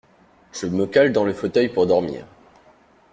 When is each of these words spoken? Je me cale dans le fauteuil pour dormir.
Je 0.51 0.65
me 0.65 0.87
cale 0.87 1.11
dans 1.11 1.25
le 1.25 1.31
fauteuil 1.35 1.69
pour 1.69 1.85
dormir. 1.85 2.25